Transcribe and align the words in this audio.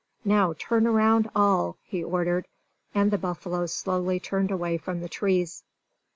"Now 0.25 0.55
turn 0.57 0.87
around, 0.87 1.29
all!" 1.35 1.77
he 1.83 2.03
ordered. 2.03 2.47
And 2.95 3.11
the 3.11 3.19
buffaloes 3.19 3.71
slowly 3.71 4.19
turned 4.19 4.49
away 4.49 4.79
from 4.79 4.99
the 4.99 5.07
trees. 5.09 5.61